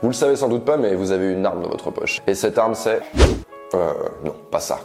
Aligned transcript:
Vous 0.00 0.08
le 0.08 0.14
savez 0.14 0.36
sans 0.36 0.48
doute 0.48 0.64
pas, 0.64 0.76
mais 0.76 0.94
vous 0.94 1.10
avez 1.10 1.32
une 1.32 1.44
arme 1.44 1.60
dans 1.60 1.70
votre 1.70 1.90
poche. 1.90 2.22
Et 2.28 2.34
cette 2.34 2.56
arme, 2.56 2.76
c'est... 2.76 3.00
Euh, 3.74 3.92
non, 4.24 4.34
pas 4.50 4.60
ça. 4.60 4.78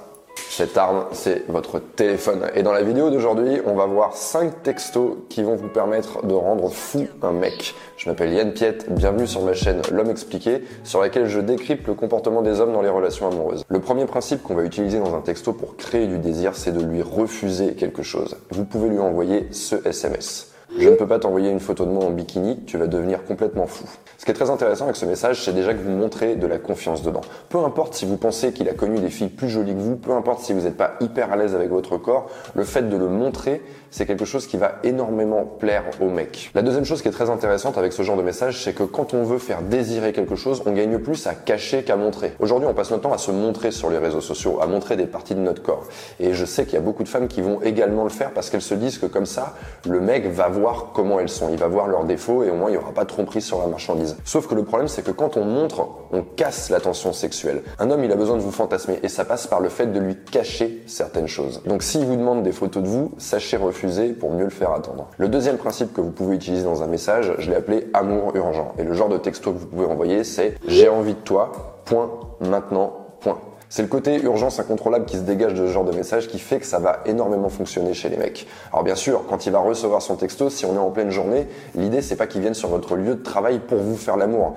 Cette 0.50 0.75
arme, 0.75 1.05
c'est 1.12 1.47
votre 1.50 1.79
téléphone. 1.79 2.47
Et 2.55 2.63
dans 2.63 2.74
la 2.74 2.82
vidéo 2.82 3.11
d'aujourd'hui, 3.11 3.61
on 3.67 3.75
va 3.75 3.85
voir 3.85 4.15
5 4.15 4.63
textos 4.63 5.17
qui 5.29 5.43
vont 5.43 5.55
vous 5.55 5.67
permettre 5.67 6.25
de 6.25 6.33
rendre 6.33 6.69
fou 6.69 7.07
un 7.21 7.31
mec. 7.31 7.75
Je 7.95 8.09
m'appelle 8.09 8.34
Yann 8.34 8.54
Piette, 8.54 8.91
bienvenue 8.91 9.27
sur 9.27 9.41
ma 9.41 9.54
chaîne 9.54 9.84
L'Homme 9.91 10.09
Expliqué, 10.09 10.63
sur 10.84 11.00
laquelle 11.00 11.27
je 11.27 11.39
décrypte 11.39 11.88
le 11.88 11.93
comportement 11.93 12.41
des 12.41 12.59
hommes 12.59 12.73
dans 12.73 12.82
les 12.82 12.89
relations 12.89 13.27
amoureuses. 13.27 13.64
Le 13.68 13.80
premier 13.80 14.05
principe 14.05 14.41
qu'on 14.41 14.55
va 14.55 14.64
utiliser 14.64 14.98
dans 14.98 15.16
un 15.16 15.21
texto 15.21 15.54
pour 15.54 15.77
créer 15.77 16.07
du 16.07 16.18
désir, 16.18 16.55
c'est 16.55 16.71
de 16.71 16.84
lui 16.84 17.04
refuser 17.04 17.75
quelque 17.75 18.02
chose. 18.02 18.36
Vous 18.50 18.66
pouvez 18.66 18.89
lui 18.89 19.00
envoyer 19.00 19.48
ce 19.52 19.75
SMS. 19.88 20.53
Je 20.78 20.90
ne 20.90 20.96
peux 20.96 21.08
pas 21.08 21.20
t'envoyer 21.20 21.52
une 21.52 21.60
photo 21.60 21.86
de 21.86 21.92
moi 21.92 22.04
en 22.04 22.10
bikini, 22.10 22.60
tu 22.66 22.78
vas 22.78 22.88
devenir 22.88 23.24
complètement 23.26 23.68
fou. 23.68 23.86
Ce 24.18 24.26
qui 24.26 24.32
est 24.32 24.34
très 24.34 24.50
intéressant 24.50 24.86
avec 24.86 24.96
ce 24.96 25.06
message, 25.06 25.44
c'est 25.44 25.54
déjà 25.54 25.74
que 25.74 25.80
vous 25.80 25.92
montrez 25.92 26.36
de 26.36 26.48
la 26.48 26.57
confiance 26.57 27.04
dedans. 27.04 27.21
Peu 27.50 27.60
importe 27.60 27.93
si 27.93 28.06
vous 28.06 28.18
pensez 28.18 28.54
qu'il 28.54 28.68
a 28.70 28.74
connu 28.74 29.00
des 29.00 29.10
filles 29.10 29.30
plus 29.30 29.50
jolies 29.50 29.74
que 29.74 29.80
vous, 29.80 29.96
peu 29.97 30.11
importe 30.11 30.42
si 30.42 30.52
vous 30.54 30.61
n'êtes 30.61 30.78
pas 30.78 30.96
hyper 31.00 31.32
à 31.32 31.36
l'aise 31.36 31.54
avec 31.54 31.70
votre 31.70 31.97
corps, 31.97 32.30
le 32.55 32.63
fait 32.63 32.89
de 32.89 32.97
le 32.97 33.07
montrer, 33.07 33.61
c'est 33.93 34.07
quelque 34.07 34.25
chose 34.25 34.47
qui 34.47 34.57
va 34.57 34.79
énormément 34.83 35.45
plaire 35.45 35.83
au 36.02 36.09
mec. 36.09 36.49
La 36.55 36.63
deuxième 36.63 36.83
chose 36.83 37.03
qui 37.03 37.07
est 37.09 37.11
très 37.11 37.29
intéressante 37.29 37.77
avec 37.77 37.93
ce 37.93 38.02
genre 38.02 38.17
de 38.17 38.23
message, 38.23 38.63
c'est 38.63 38.73
que 38.73 38.81
quand 38.81 39.13
on 39.13 39.23
veut 39.23 39.38
faire 39.38 39.61
désirer 39.61 40.13
quelque 40.13 40.35
chose, 40.35 40.63
on 40.66 40.71
gagne 40.71 40.97
plus 40.97 41.27
à 41.27 41.35
cacher 41.35 41.83
qu'à 41.83 41.95
montrer. 41.95 42.33
Aujourd'hui, 42.39 42.67
on 42.67 42.73
passe 42.73 42.89
notre 42.89 43.03
temps 43.03 43.13
à 43.13 43.19
se 43.19 43.29
montrer 43.29 43.69
sur 43.69 43.91
les 43.91 43.99
réseaux 43.99 44.19
sociaux, 44.19 44.59
à 44.59 44.66
montrer 44.66 44.95
des 44.97 45.05
parties 45.05 45.35
de 45.35 45.41
notre 45.41 45.61
corps. 45.61 45.85
Et 46.19 46.33
je 46.33 46.43
sais 46.43 46.66
qu'il 46.66 46.73
y 46.73 46.77
a 46.77 46.81
beaucoup 46.81 47.03
de 47.03 47.07
femmes 47.07 47.27
qui 47.27 47.41
vont 47.41 47.61
également 47.61 48.03
le 48.03 48.09
faire 48.09 48.31
parce 48.31 48.49
qu'elles 48.49 48.63
se 48.63 48.73
disent 48.73 48.97
que 48.97 49.05
comme 49.05 49.27
ça, 49.27 49.53
le 49.88 49.99
mec 49.99 50.25
va 50.25 50.47
voir 50.47 50.89
comment 50.95 51.19
elles 51.19 51.30
sont, 51.30 51.49
il 51.49 51.57
va 51.57 51.67
voir 51.67 51.88
leurs 51.88 52.05
défauts 52.05 52.44
et 52.44 52.49
au 52.49 52.55
moins 52.55 52.69
il 52.69 52.71
n'y 52.71 52.80
aura 52.80 52.94
pas 52.94 53.03
de 53.03 53.09
tromperie 53.09 53.44
sur 53.44 53.59
la 53.59 53.67
marchandise. 53.67 54.17
Sauf 54.25 54.47
que 54.47 54.55
le 54.55 54.63
problème, 54.63 54.88
c'est 54.88 55.03
que 55.03 55.11
quand 55.11 55.38
on 55.38 55.45
montre, 55.45 55.88
on 56.11 56.23
casse 56.23 56.71
la 56.71 56.80
tension 56.80 57.13
sexuelle. 57.13 57.61
Un 57.77 57.91
homme, 57.91 58.03
il 58.03 58.11
a 58.11 58.16
besoin 58.16 58.38
de 58.38 58.41
vous 58.41 58.52
fantasmer 58.52 58.99
et 59.03 59.08
ça 59.08 59.23
passe 59.23 59.45
par 59.45 59.59
le 59.59 59.69
fait 59.69 59.86
de 59.86 59.99
lui 59.99 60.16
cacher 60.16 60.81
certaines 60.88 61.27
choses. 61.27 61.61
Donc 61.67 61.83
s'il 61.83 62.05
vous 62.05 62.16
demande 62.16 62.41
des 62.41 62.52
photos 62.52 62.81
de 62.81 62.88
vous, 62.88 63.11
sachez 63.19 63.55
refuser 63.55 63.83
pour 64.20 64.31
mieux 64.31 64.45
le 64.45 64.50
faire 64.50 64.72
attendre. 64.72 65.08
Le 65.17 65.28
deuxième 65.28 65.58
principe 65.58 65.94
que 65.94 66.02
vous 66.02 66.12
pouvez 66.12 66.36
utiliser 66.36 66.64
dans 66.64 66.84
un 66.84 66.88
message, 66.88 67.34
je 67.39 67.50
l'ai 67.50 67.58
appelé 67.58 67.89
amour 67.94 68.36
urgent. 68.36 68.73
Et 68.78 68.84
le 68.84 68.94
genre 68.94 69.09
de 69.09 69.17
texto 69.17 69.52
que 69.52 69.58
vous 69.58 69.67
pouvez 69.67 69.86
envoyer, 69.86 70.23
c'est 70.23 70.56
j'ai 70.67 70.89
envie 70.89 71.14
de 71.14 71.20
toi, 71.20 71.81
point, 71.86 72.09
maintenant, 72.39 72.94
point. 73.20 73.39
C'est 73.70 73.81
le 73.81 73.88
côté 73.88 74.22
urgence 74.22 74.59
incontrôlable 74.59 75.06
qui 75.06 75.17
se 75.17 75.23
dégage 75.23 75.54
de 75.54 75.67
ce 75.67 75.72
genre 75.72 75.84
de 75.84 75.92
message 75.92 76.28
qui 76.28 76.39
fait 76.39 76.59
que 76.59 76.66
ça 76.66 76.80
va 76.80 77.00
énormément 77.06 77.50
fonctionner 77.50 77.94
chez 77.94 78.08
les 78.08 78.17
mecs. 78.17 78.48
Alors 78.72 78.84
bien 78.84 78.95
sûr, 78.95 79.23
quand 79.28 79.45
il 79.48 79.52
va 79.52 79.59
recevoir 79.59 80.02
son 80.02 80.16
texto, 80.16 80.50
si 80.50 80.66
on 80.66 80.76
est 80.76 80.80
en 80.80 80.92
pleine 80.92 81.09
journée, 81.09 81.48
l'idée 81.76 82.02
c'est 82.02 82.16
pas 82.16 82.28
qu'il 82.28 82.42
vienne 82.42 82.54
sur 82.54 82.70
votre 82.70 82.95
lieu 82.95 83.16
de 83.16 83.23
travail 83.23 83.59
pour 83.59 83.80
vous 83.80 83.98
faire 83.98 84.16
l'amour. 84.16 84.56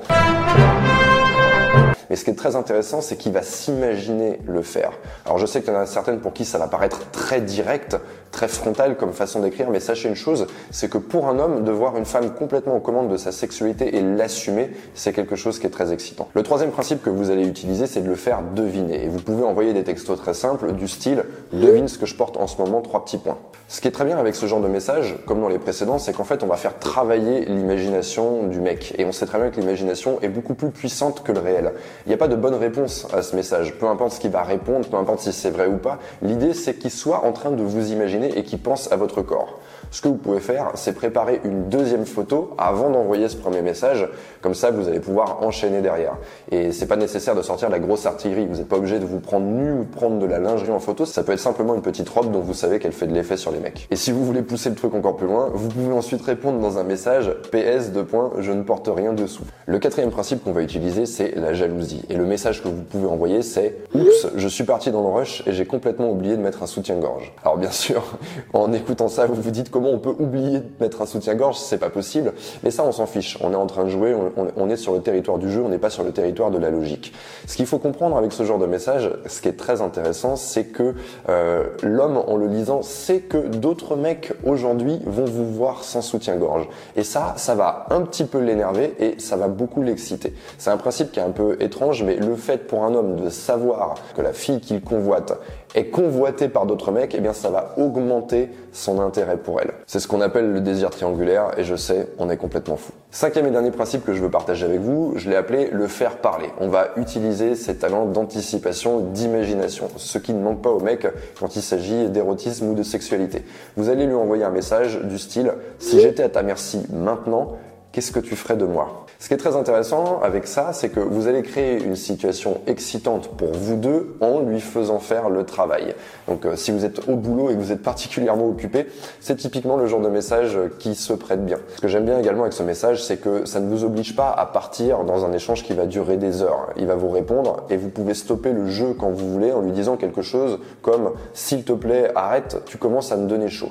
Mais 2.17 2.20
ce 2.20 2.25
qui 2.25 2.31
est 2.31 2.34
très 2.34 2.56
intéressant, 2.56 3.03
c'est 3.03 3.17
qu'il 3.17 3.33
va 3.33 3.42
s'imaginer 3.42 4.41
le 4.47 4.62
faire. 4.62 4.92
Alors 5.27 5.36
je 5.36 5.45
sais 5.45 5.61
qu'il 5.61 5.70
y 5.70 5.77
en 5.77 5.81
a 5.81 5.84
certaines 5.84 6.20
pour 6.20 6.33
qui 6.33 6.47
ça 6.47 6.56
va 6.56 6.67
paraître 6.67 7.11
très 7.11 7.42
direct, 7.42 7.98
très 8.31 8.48
frontal 8.48 8.97
comme 8.97 9.12
façon 9.12 9.41
d'écrire, 9.41 9.69
mais 9.69 9.81
sachez 9.81 10.08
une 10.08 10.14
chose, 10.14 10.47
c'est 10.70 10.89
que 10.89 10.97
pour 10.97 11.28
un 11.28 11.39
homme, 11.39 11.64
de 11.64 11.70
voir 11.70 11.98
une 11.98 12.06
femme 12.06 12.31
complètement 12.31 12.75
aux 12.77 12.81
commandes 12.81 13.11
de 13.11 13.19
sa 13.19 13.33
sexualité 13.33 13.98
et 13.98 14.00
l'assumer, 14.00 14.70
c'est 14.95 15.12
quelque 15.12 15.36
chose 15.36 15.58
qui 15.58 15.67
est 15.67 15.70
très 15.70 15.92
excitant. 15.92 16.28
Le 16.33 16.42
troisième 16.42 16.70
principe 16.70 17.03
que 17.03 17.11
vous 17.11 17.28
allez 17.28 17.47
utiliser, 17.47 17.86
c'est 17.86 18.00
de 18.00 18.08
le 18.08 18.14
faire 18.14 18.41
deviner. 18.55 19.05
Et 19.05 19.08
vous 19.08 19.20
pouvez 19.20 19.45
envoyer 19.45 19.75
des 19.75 19.84
textos 19.84 20.19
très 20.19 20.33
simples 20.33 20.73
du 20.73 20.89
style 20.89 21.23
devine 21.53 21.86
ce 21.86 21.98
que 21.98 22.06
je 22.06 22.14
porte 22.14 22.39
en 22.39 22.47
ce 22.47 22.56
moment, 22.56 22.80
trois 22.80 23.05
petits 23.05 23.19
points. 23.19 23.36
Ce 23.69 23.80
qui 23.80 23.89
est 23.89 23.91
très 23.91 24.05
bien 24.05 24.17
avec 24.17 24.36
ce 24.36 24.47
genre 24.47 24.61
de 24.61 24.69
message, 24.69 25.17
comme 25.27 25.41
dans 25.41 25.48
les 25.48 25.58
précédents, 25.58 25.98
c'est 25.98 26.12
qu'en 26.12 26.25
fait 26.25 26.42
on 26.45 26.47
va 26.47 26.56
faire 26.56 26.78
travailler 26.78 27.45
l'imagination 27.45 28.47
du 28.47 28.61
mec. 28.61 28.95
Et 28.97 29.05
on 29.05 29.12
sait 29.12 29.27
très 29.27 29.39
bien 29.39 29.51
que 29.51 29.61
l'imagination 29.61 30.19
est 30.23 30.28
beaucoup 30.28 30.55
plus 30.55 30.70
puissante 30.70 31.25
que 31.25 31.33
le 31.33 31.41
réel. 31.41 31.73
Il 32.07 32.11
n'y 32.11 32.15
a 32.15 32.19
pas 32.19 32.29
de 32.29 32.37
bonne 32.37 32.55
réponse 32.55 33.09
à 33.12 33.21
ce 33.23 33.35
message. 33.35 33.75
Peu 33.81 33.87
importe 33.87 34.12
ce 34.12 34.21
qu'il 34.21 34.31
va 34.31 34.45
répondre, 34.45 34.87
peu 34.87 34.97
importe 34.97 35.19
si 35.19 35.33
c'est 35.33 35.51
vrai 35.51 35.67
ou 35.67 35.77
pas, 35.77 35.99
l'idée 36.23 36.55
c'est 36.55 36.75
qu'il 36.75 36.93
soit 36.93 37.25
en 37.25 37.33
train 37.33 37.51
de 37.51 37.65
vous 37.65 37.91
imaginer 37.91 38.39
et 38.39 38.45
qu'il 38.45 38.61
pense 38.61 38.92
à 38.92 38.97
votre 38.97 39.23
corps. 39.23 39.58
Ce 39.91 40.01
que 40.01 40.08
vous 40.08 40.17
pouvez 40.17 40.41
faire, 40.41 40.73
c'est 40.75 40.92
préparer 40.92 41.41
une 41.45 41.69
deuxième 41.69 42.07
photo 42.07 42.51
avant 42.58 42.91
d'envoyer 42.91 43.29
ce 43.29 43.36
premier 43.36 43.63
message. 43.63 44.08
Comme 44.41 44.55
ça, 44.55 44.70
vous 44.70 44.89
allez 44.89 45.01
pouvoir 45.01 45.42
enchaîner 45.42 45.80
derrière. 45.80 46.17
Et 46.51 46.73
c'est 46.73 46.86
pas 46.86 46.97
nécessaire 46.97 47.35
de 47.35 47.42
sortir 47.42 47.70
la 47.70 47.79
grosse 47.79 48.07
artillerie. 48.07 48.47
Vous 48.47 48.57
n'êtes 48.57 48.69
pas 48.69 48.77
obligé 48.77 48.98
de 48.98 49.05
vous 49.05 49.20
prendre 49.20 49.47
nu 49.47 49.73
ou 49.73 49.85
prendre 49.85 50.19
de 50.19 50.27
la 50.27 50.39
lingerie 50.39 50.73
en 50.73 50.80
photo. 50.80 51.07
Ça 51.07 51.23
peut 51.23 51.33
être 51.33 51.41
simplement 51.41 51.75
une 51.75 51.83
petite 51.83 52.09
robe 52.09 52.33
dont 52.33 52.41
vous 52.41 52.55
savez 52.55 52.79
qu'elle 52.79 52.92
fait 52.92 53.07
de 53.07 53.14
l'effet 53.14 53.36
sur 53.36 53.53
les 53.53 53.61
mecs. 53.61 53.86
Et 53.91 53.97
si 53.97 54.13
vous 54.13 54.25
voulez 54.25 54.42
pousser 54.42 54.70
le 54.70 54.75
truc 54.75 54.95
encore 54.95 55.17
plus 55.17 55.27
loin, 55.27 55.51
vous 55.53 55.69
pouvez 55.69 55.92
ensuite 55.92 56.23
répondre 56.23 56.59
dans 56.61 56.79
un 56.79 56.85
message 56.85 57.33
PS 57.53 57.92
de 57.92 58.03
points, 58.03 58.33
je 58.39 58.53
ne 58.53 58.63
porte 58.63 58.89
rien 58.92 59.13
dessous. 59.13 59.45
Le 59.67 59.79
quatrième 59.79 60.11
principe 60.11 60.42
qu'on 60.45 60.53
va 60.53 60.63
utiliser, 60.63 61.07
c'est 61.07 61.35
la 61.36 61.55
jalousie. 61.55 61.95
Et 62.08 62.14
le 62.14 62.24
message 62.24 62.62
que 62.62 62.68
vous 62.68 62.83
pouvez 62.83 63.07
envoyer, 63.07 63.42
c'est 63.42 63.77
Oups, 63.95 64.29
je 64.34 64.48
suis 64.48 64.64
parti 64.64 64.90
dans 64.90 65.02
le 65.02 65.08
rush 65.08 65.42
et 65.46 65.52
j'ai 65.52 65.67
complètement 65.67 66.11
oublié 66.11 66.36
de 66.36 66.42
mettre 66.42 66.62
un 66.62 66.67
soutien-gorge. 66.67 67.33
Alors 67.42 67.57
bien 67.57 67.70
sûr, 67.70 68.02
en 68.52 68.73
écoutant 68.73 69.08
ça, 69.08 69.27
vous 69.27 69.34
vous 69.34 69.51
dites 69.51 69.70
comment 69.70 69.90
on 69.90 69.98
peut 69.98 70.14
oublier 70.18 70.61
de 70.61 70.67
mettre 70.80 71.02
un 71.02 71.06
soutien-gorge, 71.06 71.56
c'est 71.56 71.79
pas 71.79 71.90
possible. 71.90 72.33
Mais 72.62 72.70
ça, 72.70 72.85
on 72.85 72.92
s'en 72.92 73.06
fiche. 73.06 73.39
On 73.40 73.52
est 73.52 73.56
en 73.56 73.67
train 73.67 73.85
de 73.85 73.90
jouer, 73.90 74.14
on, 74.56 74.68
est 74.68 74.77
sur 74.77 74.92
le 74.92 75.01
territoire 75.01 75.39
du 75.39 75.51
jeu, 75.51 75.62
on 75.62 75.68
n'est 75.68 75.79
pas 75.79 75.90
sur 75.90 76.05
le 76.05 76.12
territoire 76.12 76.51
de 76.51 76.58
la 76.58 76.70
logique. 76.70 77.12
Ce 77.46 77.56
qu'il 77.56 77.67
faut 77.67 77.79
comprendre 77.79 78.17
avec 78.17 78.33
ce 78.33 78.45
genre 78.45 78.58
de 78.58 78.67
message, 78.67 79.11
ce 79.27 79.40
qui 79.40 79.48
est 79.48 79.56
très 79.56 79.80
intéressant, 79.80 80.36
c'est 80.36 80.64
que 80.64 80.95
euh, 81.29 81.64
l'homme, 81.83 82.17
en 82.17 82.36
le 82.36 82.46
lisant, 82.46 82.83
sait 82.83 83.20
que 83.20 83.39
d'autres 83.39 83.96
mecs 83.96 84.33
aujourd'hui 84.45 85.01
vont 85.06 85.24
vous 85.24 85.46
voir 85.52 85.85
sans 85.85 86.02
soutien-gorge. 86.02 86.68
Et 86.96 87.05
ça, 87.05 87.35
ça 87.36 87.55
va 87.55 87.86
un 87.90 88.02
petit 88.02 88.24
peu 88.24 88.39
l'énerver 88.39 88.95
et 88.98 89.18
ça 89.18 89.36
va 89.36 89.48
beaucoup 89.48 89.83
l'exciter. 89.83 90.35
C'est 90.58 90.70
un 90.70 90.77
principe 90.77 91.12
qui 91.12 91.20
est 91.20 91.24
un 91.24 91.30
peu 91.30 91.56
étrange, 91.61 91.77
mais 92.02 92.17
le 92.17 92.35
fait 92.36 92.67
pour 92.67 92.85
un 92.85 92.95
homme 92.95 93.17
de 93.17 93.30
savoir 93.30 93.95
que 94.17 94.23
la 94.23 94.33
fille 94.33 94.61
qu'il 94.61 94.83
convoite 94.83 95.39
est 95.74 95.86
convoitée 95.86 96.48
par 96.48 96.67
d'autres 96.67 96.91
mecs, 96.91 97.14
eh 97.14 97.20
bien 97.20 97.33
ça 97.33 97.51
va 97.51 97.74
augmenter 97.77 98.51
son 98.73 99.01
intérêt 99.01 99.36
pour 99.36 99.61
elle. 99.61 99.73
C'est 99.86 100.01
ce 100.01 100.08
qu'on 100.08 100.20
appelle 100.20 100.52
le 100.52 100.61
désir 100.61 100.91
triangulaire 100.91 101.51
et 101.58 101.64
je 101.64 101.77
sais, 101.77 102.08
on 102.19 102.30
est 102.30 102.36
complètement 102.36 102.77
fou. 102.77 102.92
Cinquième 103.11 103.47
et 103.47 103.51
dernier 103.51 103.70
principe 103.70 104.05
que 104.05 104.13
je 104.13 104.20
veux 104.20 104.30
partager 104.30 104.67
avec 104.67 104.80
vous, 104.80 105.14
je 105.17 105.30
l'ai 105.30 105.36
appelé 105.36 105.69
le 105.70 105.86
faire 105.86 106.19
parler. 106.19 106.48
On 106.61 106.69
va 106.69 106.89
utiliser 106.97 107.55
ses 107.55 107.77
talents 107.77 108.07
d'anticipation, 108.07 109.01
d'imagination, 109.01 109.89
ce 109.97 110.18
qui 110.18 110.35
ne 110.35 110.42
manque 110.42 110.63
pas 110.63 110.70
au 110.70 110.80
mec 110.80 111.07
quand 111.39 111.57
il 111.57 111.63
s'agit 111.63 112.08
d'érotisme 112.08 112.70
ou 112.70 112.74
de 112.74 112.83
sexualité. 112.83 113.45
Vous 113.77 113.89
allez 113.89 114.07
lui 114.07 114.14
envoyer 114.14 114.45
un 114.45 114.51
message 114.51 115.01
du 115.03 115.18
style 115.18 115.53
si 115.79 116.01
j'étais 116.01 116.24
à 116.24 116.29
ta 116.29 116.42
merci 116.42 116.83
maintenant, 116.92 117.53
qu'est-ce 117.96 118.12
que 118.12 118.20
tu 118.20 118.36
ferais 118.36 118.58
de 118.58 118.67
moi? 118.67 119.07
Ce 119.18 119.29
qui 119.29 119.33
est 119.33 119.39
très 119.39 119.57
intéressant 119.57 120.20
avec 120.20 120.46
ça, 120.46 120.74
c'est 120.74 120.90
que 120.90 121.01
vous 121.01 121.29
allez 121.29 121.40
créer 121.40 121.83
une 121.83 121.96
situation 121.96 122.61
excitante 122.67 123.29
pour 123.39 123.52
vous 123.52 123.77
deux 123.77 124.18
en 124.20 124.40
lui 124.40 124.61
faisant 124.61 124.98
faire 124.98 125.30
le 125.30 125.46
travail. 125.46 125.95
Donc 126.29 126.45
euh, 126.45 126.56
si 126.56 126.73
vous 126.73 126.85
êtes 126.85 127.08
au 127.08 127.17
boulot 127.17 127.48
et 127.48 127.55
que 127.55 127.58
vous 127.58 127.73
êtes 127.73 127.80
particulièrement 127.80 128.49
occupé, 128.49 128.87
c'est 129.20 129.37
typiquement 129.37 129.79
le 129.79 129.87
genre 129.87 130.02
de 130.02 130.11
message 130.11 130.58
qui 130.79 130.94
se 130.94 131.14
prête 131.14 131.46
bien. 131.46 131.56
Ce 131.75 131.81
que 131.81 131.88
j'aime 131.88 132.05
bien 132.05 132.19
également 132.19 132.43
avec 132.43 132.52
ce 132.52 132.62
message, 132.62 133.02
c'est 133.02 133.17
que 133.17 133.46
ça 133.46 133.61
ne 133.61 133.70
vous 133.70 133.82
oblige 133.82 134.14
pas 134.14 134.31
à 134.31 134.44
partir 134.44 135.05
dans 135.05 135.25
un 135.25 135.32
échange 135.32 135.64
qui 135.64 135.73
va 135.73 135.87
durer 135.87 136.19
des 136.19 136.43
heures. 136.43 136.69
Il 136.76 136.87
va 136.87 136.96
vous 136.96 137.08
répondre 137.08 137.64
et 137.70 137.79
vous 137.79 137.88
pouvez 137.88 138.12
stopper 138.12 138.52
le 138.52 138.67
jeu 138.67 138.93
quand 138.93 139.08
vous 139.08 139.32
voulez 139.32 139.52
en 139.52 139.62
lui 139.62 139.73
disant 139.73 139.96
quelque 139.96 140.20
chose 140.20 140.58
comme 140.82 141.12
s'il 141.32 141.64
te 141.64 141.73
plaît, 141.73 142.11
arrête, 142.14 142.58
tu 142.67 142.76
commences 142.76 143.11
à 143.11 143.17
me 143.17 143.26
donner 143.26 143.49
chaud. 143.49 143.70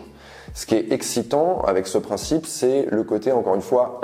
Ce 0.55 0.65
qui 0.65 0.75
est 0.75 0.93
excitant 0.93 1.61
avec 1.67 1.85
ce 1.85 1.97
principe, 1.97 2.45
c'est 2.45 2.87
le 2.89 3.03
côté, 3.03 3.33
encore 3.33 3.55
une 3.55 3.61
fois, 3.61 3.99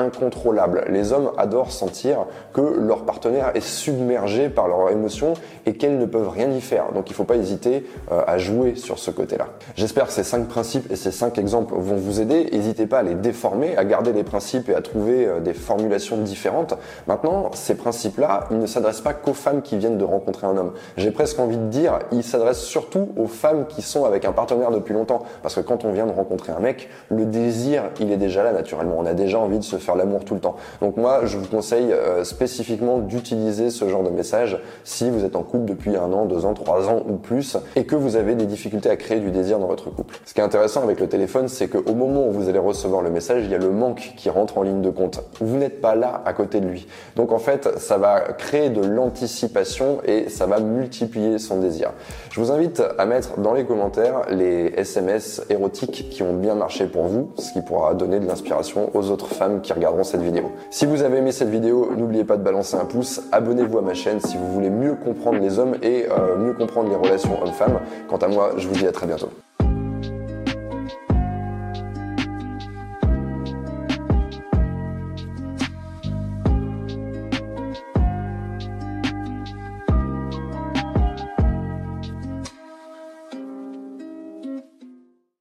Les 0.90 1.14
hommes 1.14 1.32
adorent 1.38 1.72
sentir 1.72 2.26
que 2.54 2.62
leur 2.62 3.04
partenaire 3.06 3.52
est 3.56 3.66
submergé 3.66 4.50
par 4.50 4.68
leurs 4.68 4.90
émotions 4.90 5.34
et 5.66 5.74
qu'elles 5.74 5.98
ne 5.98 6.06
peuvent 6.06 6.30
rien 6.30 6.50
y 6.52 6.62
faire. 6.62 6.92
Donc 6.94 7.10
il 7.10 7.14
ne 7.14 7.16
faut 7.16 7.24
pas 7.24 7.36
hésiter 7.36 7.86
euh, 8.12 8.22
à 8.28 8.38
jouer 8.38 8.76
sur 8.76 9.00
ce 9.00 9.12
côté-là. 9.12 9.48
J'espère 9.76 10.08
que 10.08 10.14
ces 10.14 10.24
cinq 10.24 10.48
principes 10.48 10.92
et 10.92 10.96
ces 10.96 11.12
cinq 11.12 11.38
exemples 11.38 11.74
vont 11.76 11.96
vous 11.96 12.22
aider. 12.22 12.50
N'hésitez 12.52 12.88
pas 12.88 13.00
à 13.00 13.04
les 13.04 13.16
déformer, 13.16 13.78
à 13.78 13.86
garder 13.86 14.14
les 14.14 14.24
principes 14.24 14.70
et 14.70 14.76
à 14.76 14.82
trouver 14.82 15.26
euh, 15.26 15.40
des 15.40 15.54
formulations 15.54 16.18
différentes. 16.18 16.76
Maintenant, 17.08 17.52
ces 17.54 17.76
principes-là, 17.76 18.48
ils 18.52 18.60
ne 18.60 18.66
s'adressent 18.66 19.02
pas 19.02 19.14
qu'aux 19.14 19.34
femmes 19.34 19.62
qui 19.62 19.78
viennent 19.78 19.98
de 19.98 20.06
rencontrer 20.06 20.48
un 20.48 20.58
homme. 20.58 20.74
J'ai 20.98 21.12
presque 21.12 21.40
envie 21.40 21.58
de 21.58 21.68
dire, 21.68 22.00
ils 22.12 22.24
s'adressent 22.24 22.64
surtout 22.64 23.10
aux 23.18 23.28
femmes 23.28 23.66
qui 23.68 23.82
sont 23.82 24.06
avec 24.06 24.26
un 24.26 24.32
partenaire 24.32 24.72
depuis 24.72 24.94
longtemps. 24.94 25.24
Parce 25.42 25.56
que 25.56 25.62
quand 25.62 25.86
on 25.86 25.92
vient 25.92 26.06
de 26.06 26.12
rencontrer 26.12 26.52
un 26.52 26.60
mec, 26.60 26.90
le 27.10 27.26
désir, 27.26 27.84
il 28.00 28.12
est 28.12 28.18
déjà 28.18 28.44
là 28.44 28.52
naturellement. 28.52 28.96
On 28.98 29.06
a 29.06 29.14
déjà 29.14 29.40
envie 29.40 29.60
de 29.60 29.64
se 29.64 29.78
faire 29.78 29.96
tout 30.26 30.36
le 30.36 30.40
temps. 30.40 30.56
Donc 30.82 30.98
moi, 30.98 31.22
je 31.26 31.38
vous 31.38 31.48
conseille 31.48 31.92
euh, 31.92 32.24
spécifiquement 32.24 33.00
d'utiliser 33.00 33.70
ce 33.70 33.88
genre 33.88 34.04
de 34.04 34.10
message 34.10 34.60
si 34.84 35.10
vous 35.10 35.26
êtes 35.26 35.36
en 35.36 35.44
couple 35.44 35.66
depuis 35.66 35.96
un 35.96 36.12
an, 36.14 36.26
deux 36.26 36.46
ans, 36.46 36.54
trois 36.54 36.90
ans 36.90 37.04
ou 37.08 37.16
plus 37.16 37.58
et 37.76 37.86
que 37.86 37.96
vous 37.96 38.16
avez 38.16 38.36
des 38.36 38.46
difficultés 38.46 38.90
à 38.90 38.96
créer 38.96 39.20
du 39.20 39.32
désir 39.32 39.60
dans 39.60 39.68
votre 39.68 39.90
couple. 39.90 40.20
Ce 40.26 40.34
qui 40.34 40.40
est 40.40 40.44
intéressant 40.44 40.84
avec 40.84 41.00
le 41.00 41.08
téléphone, 41.08 41.48
c'est 41.48 41.68
qu'au 41.68 41.94
moment 41.94 42.28
où 42.28 42.32
vous 42.32 42.50
allez 42.50 42.60
recevoir 42.60 43.02
le 43.02 43.10
message, 43.10 43.44
il 43.46 43.52
y 43.52 43.56
a 43.56 43.58
le 43.58 43.72
manque 43.72 44.14
qui 44.18 44.30
rentre 44.30 44.58
en 44.58 44.64
ligne 44.64 44.82
de 44.82 44.90
compte. 44.90 45.22
Vous 45.40 45.58
n'êtes 45.58 45.82
pas 45.82 45.96
là 45.96 46.22
à 46.26 46.34
côté 46.34 46.60
de 46.60 46.68
lui. 46.68 46.88
Donc 47.16 47.32
en 47.32 47.40
fait, 47.40 47.80
ça 47.80 47.98
va 47.98 48.20
créer 48.20 48.70
de 48.70 48.82
l'anticipation 48.82 50.00
et 50.06 50.30
ça 50.30 50.46
va 50.46 50.60
multiplier 50.60 51.40
son 51.40 51.60
désir. 51.60 51.92
Je 52.32 52.40
vous 52.40 52.52
invite 52.52 52.82
à 52.98 53.06
mettre 53.06 53.40
dans 53.40 53.54
les 53.54 53.66
commentaires 53.66 54.22
les 54.30 54.74
SMS 54.78 55.44
érotiques 55.50 56.10
qui 56.10 56.24
ont 56.24 56.34
bien 56.34 56.56
marché 56.56 56.86
pour 56.86 57.04
vous, 57.04 57.32
ce 57.38 57.54
qui 57.54 57.62
pourra 57.62 57.94
donner 57.94 58.20
de 58.20 58.26
l'inspiration 58.26 58.90
aux 58.94 59.10
autres 59.10 59.28
femmes 59.28 59.62
qui 59.62 59.74
cette 60.04 60.22
vidéo. 60.22 60.52
Si 60.70 60.86
vous 60.86 61.04
avez 61.04 61.18
aimé 61.18 61.32
cette 61.32 61.50
vidéo, 61.50 61.92
n'oubliez 61.96 62.24
pas 62.24 62.38
de 62.38 62.44
balancer 62.44 62.76
un 62.76 62.86
pouce, 62.86 63.22
abonnez-vous 63.32 63.78
à 63.78 63.82
ma 63.82 63.94
chaîne 63.94 64.20
si 64.20 64.38
vous 64.38 64.52
voulez 64.52 64.70
mieux 64.70 64.96
comprendre 64.96 65.40
les 65.40 65.60
hommes 65.60 65.76
et 65.82 66.06
euh, 66.10 66.38
mieux 66.38 66.54
comprendre 66.54 66.90
les 66.90 66.96
relations 66.96 67.42
hommes-femmes. 67.42 67.80
Quant 68.10 68.18
à 68.18 68.28
moi, 68.28 68.52
je 68.58 68.68
vous 68.68 68.76
dis 68.76 68.88
à 68.88 68.92
très 68.92 69.08
bientôt. 69.08 69.30